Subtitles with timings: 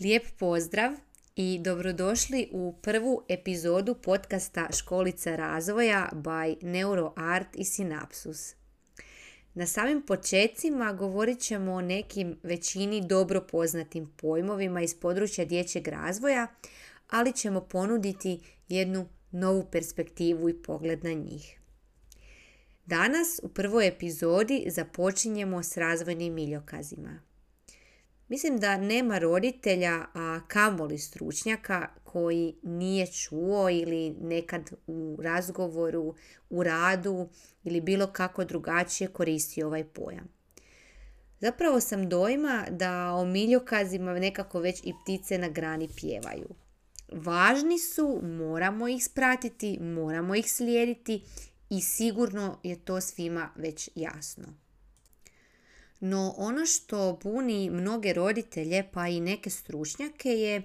[0.00, 0.92] Lijep pozdrav
[1.36, 8.54] i dobrodošli u prvu epizodu podcasta Školica razvoja by NeuroArt i Synapsus.
[9.54, 16.46] Na samim počecima govorit ćemo o nekim većini dobro poznatim pojmovima iz područja dječjeg razvoja,
[17.10, 21.60] ali ćemo ponuditi jednu novu perspektivu i pogled na njih.
[22.86, 27.25] Danas u prvoj epizodi započinjemo s razvojnim miljokazima.
[28.28, 36.14] Mislim da nema roditelja, a kamoli stručnjaka koji nije čuo ili nekad u razgovoru,
[36.50, 37.28] u radu
[37.64, 40.36] ili bilo kako drugačije koristi ovaj pojam.
[41.40, 46.48] Zapravo sam dojma da o miljokazima nekako već i ptice na grani pjevaju.
[47.12, 51.22] Važni su, moramo ih spratiti, moramo ih slijediti
[51.70, 54.65] i sigurno je to svima već jasno.
[56.00, 60.62] No ono što buni mnoge roditelje pa i neke stručnjake je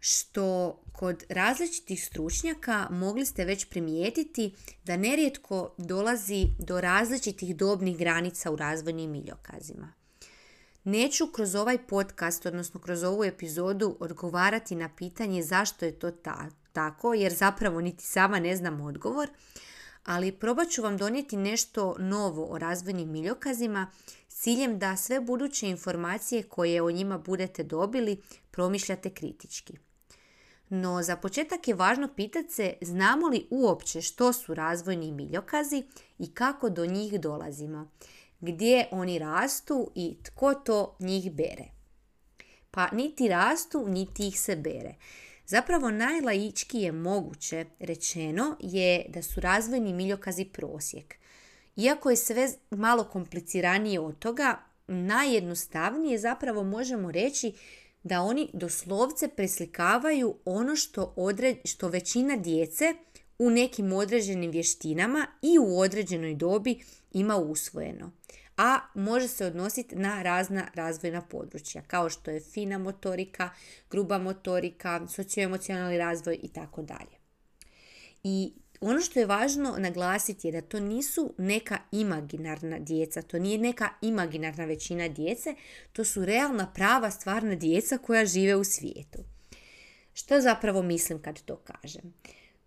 [0.00, 8.50] što kod različitih stručnjaka mogli ste već primijetiti da nerijetko dolazi do različitih dobnih granica
[8.50, 9.92] u razvojnim miljokazima.
[10.84, 16.10] Neću kroz ovaj podcast, odnosno kroz ovu epizodu, odgovarati na pitanje zašto je to
[16.72, 19.28] tako, jer zapravo niti sama ne znam odgovor,
[20.04, 23.90] ali probat ću vam donijeti nešto novo o razvojnim miljokazima
[24.28, 29.78] s ciljem da sve buduće informacije koje o njima budete dobili promišljate kritički.
[30.68, 35.82] No za početak je važno pitati se znamo li uopće što su razvojni miljokazi
[36.18, 37.90] i kako do njih dolazimo,
[38.40, 41.64] gdje oni rastu i tko to njih bere.
[42.70, 44.94] Pa niti rastu, niti ih se bere.
[45.46, 51.14] Zapravo najlaički je moguće rečeno je da su razvojni miljokazi prosjek.
[51.76, 57.52] Iako je sve malo kompliciranije od toga, najjednostavnije zapravo možemo reći
[58.02, 61.14] da oni doslovce preslikavaju ono što,
[61.64, 62.94] što većina djece
[63.38, 66.80] u nekim određenim vještinama i u određenoj dobi
[67.12, 68.12] ima usvojeno
[68.56, 73.50] a može se odnositi na razna razvojna područja, kao što je fina motorika,
[73.90, 77.16] gruba motorika, socioemocionalni razvoj i tako dalje.
[78.22, 83.58] I ono što je važno naglasiti je da to nisu neka imaginarna djeca, to nije
[83.58, 85.54] neka imaginarna većina djece,
[85.92, 89.18] to su realna prava stvarna djeca koja žive u svijetu.
[90.14, 92.14] Što zapravo mislim kad to kažem?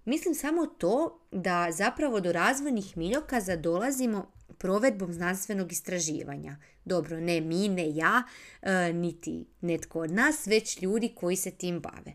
[0.05, 6.57] Mislim samo to da zapravo do razvojnih miljokaza dolazimo provedbom znanstvenog istraživanja.
[6.85, 8.23] Dobro, ne mi, ne ja,
[8.61, 12.13] e, niti netko od nas, već ljudi koji se tim bave.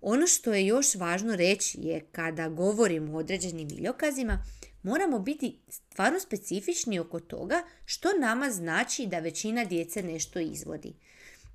[0.00, 4.44] Ono što je još važno reći je kada govorimo o određenim miljokazima,
[4.82, 10.92] moramo biti stvarno specifični oko toga što nama znači da većina djece nešto izvodi.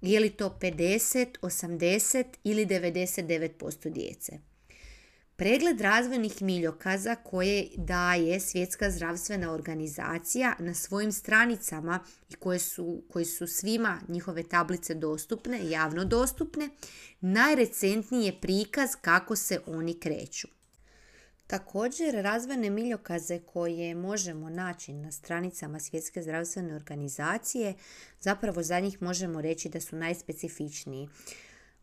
[0.02, 4.40] Je li to 50, 80 ili 99% djece?
[5.38, 12.00] Pregled razvojnih miljokaza koje daje Svjetska zdravstvena organizacija na svojim stranicama
[12.30, 16.70] i koje su, koji su svima njihove tablice dostupne, javno dostupne,
[17.22, 20.48] najrecentniji je prikaz kako se oni kreću.
[21.48, 27.74] Također, razvojne miljokaze koje možemo naći na stranicama Svjetske zdravstvene organizacije,
[28.19, 31.09] zapravo za njih možemo reći da su najspecifičniji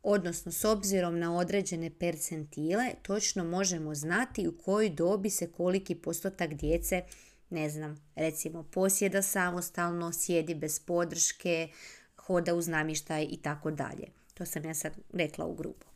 [0.05, 6.55] odnosno s obzirom na određene percentile, točno možemo znati u kojoj dobi se koliki postotak
[6.55, 7.03] djece,
[7.51, 11.69] ne znam, recimo posjeda samostalno, sjedi bez podrške,
[12.17, 14.07] hoda uz namještaj i tako dalje.
[14.35, 15.87] To sam ja sad rekla u grubo.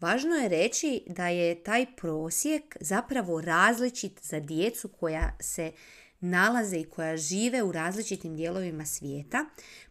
[0.00, 5.72] Važno je reći da je taj prosjek zapravo različit za djecu koja se
[6.20, 9.44] nalaze i koja žive u različitim dijelovima svijeta,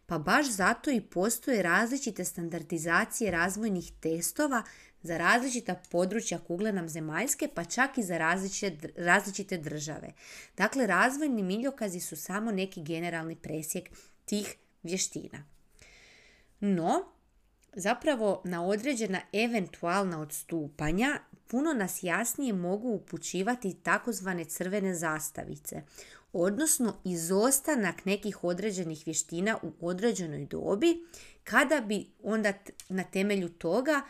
[0.06, 4.62] pa baš zato i postoje različite standardizacije razvojnih testova
[5.02, 8.18] za različita područja kugle nam zemaljske, pa čak i za
[8.96, 10.12] različite, države.
[10.56, 13.90] Dakle, razvojni miljokazi su samo neki generalni presjek
[14.24, 15.44] tih vještina.
[16.60, 17.04] No,
[17.72, 25.82] zapravo na određena eventualna odstupanja puno nas jasnije mogu upućivati takozvane crvene zastavice,
[26.32, 30.98] odnosno izostanak nekih određenih vještina u određenoj dobi,
[31.44, 32.52] kada bi onda
[32.88, 34.02] na temelju toga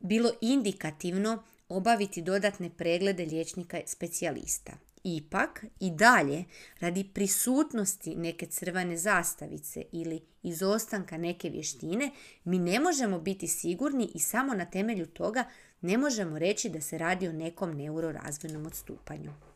[0.00, 4.72] bilo indikativno obaviti dodatne preglede liječnika specijalista.
[5.04, 6.44] Ipak i dalje,
[6.80, 12.10] radi prisutnosti neke crvene zastavice ili izostanka neke vještine,
[12.44, 15.44] mi ne možemo biti sigurni i samo na temelju toga
[15.80, 19.49] ne možemo reći da se radi o nekom neurorazvojnom odstupanju.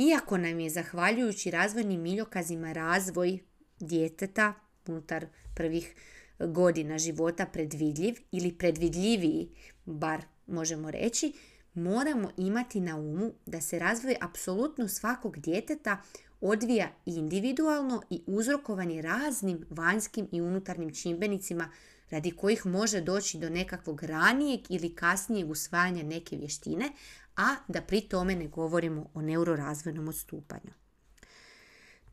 [0.00, 3.38] Iako nam je zahvaljujući razvojnim miljokazima razvoj
[3.80, 4.54] djeteta
[4.86, 5.94] unutar prvih
[6.38, 9.50] godina života predvidljiv ili predvidljiviji,
[9.84, 11.32] bar možemo reći,
[11.74, 16.02] moramo imati na umu da se razvoj apsolutno svakog djeteta
[16.40, 21.70] odvija individualno i uzrokovan raznim vanjskim i unutarnjim čimbenicima
[22.10, 26.92] radi kojih može doći do nekakvog ranijeg ili kasnijeg usvajanja neke vještine,
[27.40, 30.72] a da pri tome ne govorimo o neurorazvojnom odstupanju.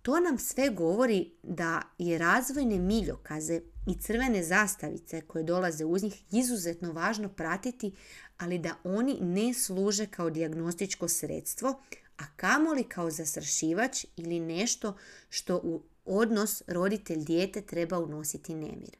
[0.01, 6.23] To nam sve govori da je razvojne miljokaze i crvene zastavice koje dolaze uz njih
[6.31, 7.91] izuzetno važno pratiti,
[8.37, 11.81] ali da oni ne služe kao dijagnostičko sredstvo,
[12.17, 14.97] a kamoli kao zasršivač ili nešto
[15.29, 18.97] što u odnos roditelj-dijete treba unositi nemir.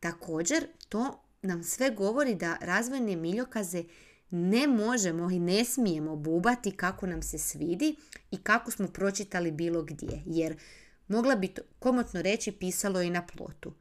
[0.00, 3.84] Također, to nam sve govori da razvojne miljokaze
[4.30, 7.96] ne možemo i ne smijemo bubati kako nam se svidi
[8.30, 10.56] i kako smo pročitali bilo gdje, jer
[11.08, 13.74] mogla bi to komotno reći pisalo i na plotu.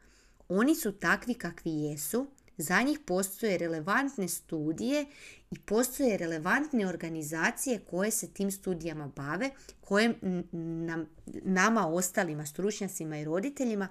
[0.50, 5.06] Oni su takvi kakvi jesu, za njih postoje relevantne studije
[5.52, 9.50] i postoje relevantne organizacije koje se tim studijama bave,
[9.82, 10.14] koje
[10.52, 11.06] nam,
[11.44, 13.88] nama ostalima stručnjacima i roditeljima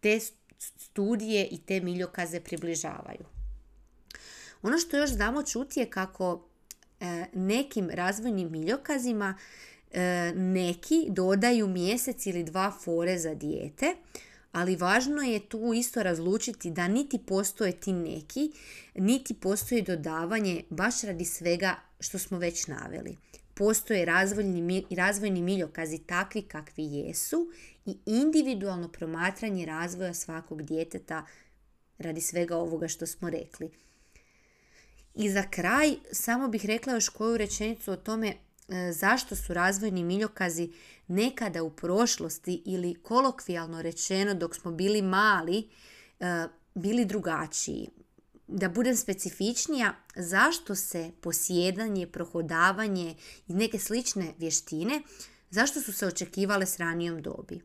[0.00, 0.20] te
[0.58, 3.35] studije i te miljokaze približavaju.
[4.66, 6.48] Ono što još znamo čuti je kako
[7.00, 9.38] e, nekim razvojnim miljokazima
[9.92, 13.96] e, neki dodaju mjesec ili dva fore za dijete,
[14.52, 18.52] ali važno je tu isto razlučiti da niti postoje ti neki,
[18.94, 23.16] niti postoji dodavanje baš radi svega što smo već naveli.
[23.54, 27.50] Postoje razvojni, razvojni miljokazi takvi kakvi jesu
[27.84, 31.26] i individualno promatranje razvoja svakog djeteta
[31.98, 33.70] radi svega ovoga što smo rekli.
[35.16, 40.04] I za kraj samo bih rekla još koju rečenicu o tome e, zašto su razvojni
[40.04, 40.72] miljokazi
[41.06, 45.68] nekada u prošlosti ili kolokvijalno rečeno dok smo bili mali
[46.20, 47.88] e, bili drugačiji.
[48.48, 53.14] Da budem specifičnija, zašto se posjedanje, prohodavanje
[53.48, 55.02] i neke slične vještine,
[55.50, 57.60] zašto su se očekivale s ranijom dobi?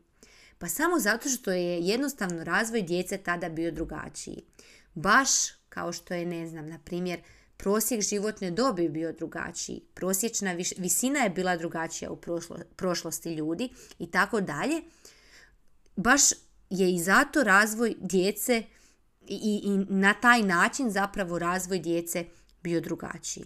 [0.58, 4.42] Pa samo zato što je jednostavno razvoj djece tada bio drugačiji.
[4.94, 5.28] Baš
[5.68, 7.20] kao što je, ne znam, na primjer,
[7.62, 12.18] prosjek životne dobi bio drugačiji, prosječna visina je bila drugačija u
[12.76, 13.68] prošlosti ljudi
[13.98, 14.82] i tako dalje.
[15.96, 16.22] Baš
[16.70, 18.62] je i zato razvoj djece
[19.28, 22.24] i, i na taj način zapravo razvoj djece
[22.62, 23.44] bio drugačiji.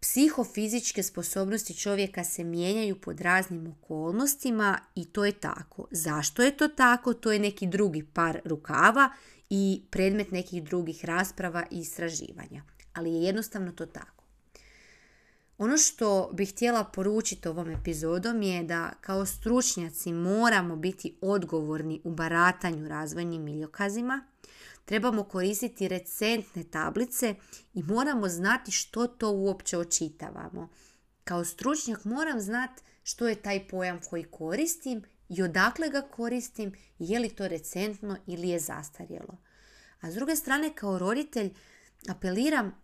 [0.00, 5.86] Psihofizičke sposobnosti čovjeka se mijenjaju pod raznim okolnostima i to je tako.
[5.90, 7.14] Zašto je to tako?
[7.14, 9.10] To je neki drugi par rukava
[9.50, 12.62] i predmet nekih drugih rasprava i istraživanja.
[12.94, 14.24] Ali je jednostavno to tako.
[15.58, 22.10] Ono što bih htjela poručiti ovom epizodom je da kao stručnjaci moramo biti odgovorni u
[22.10, 24.24] baratanju razvojnim miljokazima,
[24.88, 27.34] trebamo koristiti recentne tablice
[27.74, 30.68] i moramo znati što to uopće očitavamo.
[31.24, 37.18] Kao stručnjak moram znati što je taj pojam koji koristim i odakle ga koristim, je
[37.18, 39.38] li to recentno ili je zastarjelo.
[40.00, 41.54] A s druge strane, kao roditelj,
[42.08, 42.82] apeliram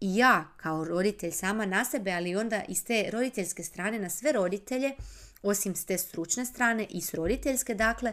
[0.00, 4.10] i ja kao roditelj sama na sebe, ali onda i s te roditeljske strane na
[4.10, 4.92] sve roditelje,
[5.42, 8.12] osim s te stručne strane i s roditeljske, dakle,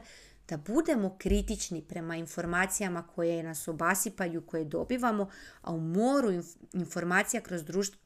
[0.50, 5.30] da budemo kritični prema informacijama koje nas obasipaju, koje dobivamo,
[5.62, 8.00] a u moru informacija kroz društvo,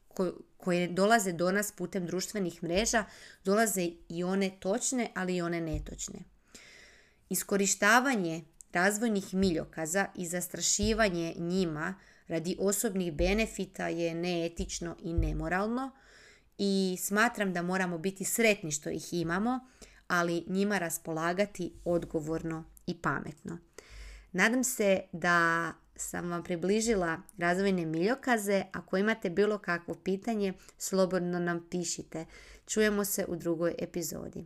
[0.58, 3.06] koje dolaze do nas putem društvenih mreža,
[3.44, 6.20] dolaze i one točne, ali i one netočne.
[7.30, 11.96] Iskorištavanje razvojnih miljokaza i zastrašivanje njima
[12.28, 15.92] radi osobnih benefita je neetično i nemoralno
[16.58, 19.60] i smatram da moramo biti sretni što ih imamo,
[20.08, 23.58] ali njima raspolagati odgovorno i pametno.
[24.32, 28.64] Nadam se da sam vam približila razvojne miljokaze.
[28.72, 32.26] Ako imate bilo kakvo pitanje, slobodno nam pišite.
[32.66, 34.46] Čujemo se u drugoj epizodi.